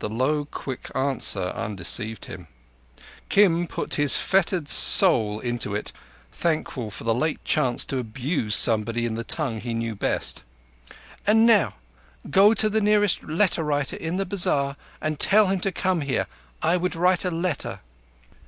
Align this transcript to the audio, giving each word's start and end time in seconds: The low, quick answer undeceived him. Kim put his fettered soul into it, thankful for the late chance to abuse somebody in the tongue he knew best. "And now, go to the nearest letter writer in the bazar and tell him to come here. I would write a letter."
The 0.00 0.08
low, 0.08 0.46
quick 0.46 0.90
answer 0.96 1.50
undeceived 1.50 2.24
him. 2.24 2.48
Kim 3.28 3.68
put 3.68 3.94
his 3.94 4.16
fettered 4.16 4.68
soul 4.68 5.38
into 5.38 5.76
it, 5.76 5.92
thankful 6.32 6.90
for 6.90 7.04
the 7.04 7.14
late 7.14 7.44
chance 7.44 7.84
to 7.84 7.98
abuse 7.98 8.56
somebody 8.56 9.06
in 9.06 9.14
the 9.14 9.22
tongue 9.22 9.60
he 9.60 9.72
knew 9.72 9.94
best. 9.94 10.42
"And 11.24 11.46
now, 11.46 11.74
go 12.28 12.52
to 12.52 12.68
the 12.68 12.80
nearest 12.80 13.22
letter 13.22 13.62
writer 13.62 13.94
in 13.94 14.16
the 14.16 14.26
bazar 14.26 14.76
and 15.00 15.20
tell 15.20 15.46
him 15.46 15.60
to 15.60 15.70
come 15.70 16.00
here. 16.00 16.26
I 16.60 16.76
would 16.76 16.96
write 16.96 17.24
a 17.24 17.30
letter." 17.30 17.78